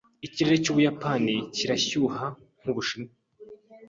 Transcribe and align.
Ikirere 0.25 0.57
cy’Ubuyapani 0.63 1.35
kirashyuha 1.55 2.25
nk’Ubushinwa. 2.61 3.13